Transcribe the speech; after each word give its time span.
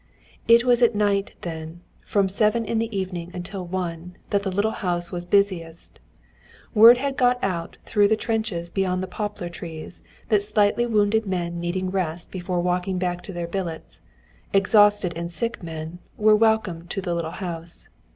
It 0.47 0.63
was 0.63 0.81
at 0.81 0.95
night 0.95 1.35
then, 1.41 1.81
from 2.03 2.27
seven 2.27 2.65
in 2.65 2.79
the 2.79 2.97
evening 2.97 3.29
until 3.35 3.67
one, 3.67 4.15
that 4.31 4.41
the 4.41 4.49
little 4.51 4.71
house 4.71 5.11
was 5.11 5.25
busiest. 5.25 5.99
Word 6.73 6.97
had 6.97 7.15
gone 7.15 7.35
out 7.43 7.77
through 7.85 8.07
the 8.07 8.15
trenches 8.15 8.71
beyond 8.71 9.03
the 9.03 9.07
poplar 9.07 9.47
trees 9.47 10.01
that 10.29 10.41
slightly 10.41 10.87
wounded 10.87 11.27
men 11.27 11.59
needing 11.59 11.91
rest 11.91 12.31
before 12.31 12.61
walking 12.61 12.97
back 12.97 13.21
to 13.21 13.31
their 13.31 13.45
billets, 13.47 14.01
exhausted 14.53 15.13
and 15.15 15.31
sick 15.31 15.61
men, 15.61 15.99
were 16.17 16.35
welcome 16.35 16.87
to 16.87 16.99
the 16.99 17.13
little 17.13 17.29
house. 17.37 17.87